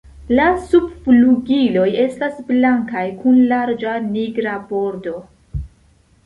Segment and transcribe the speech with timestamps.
[0.37, 5.15] La subflugiloj estas blankaj kun larĝa nigra bordo.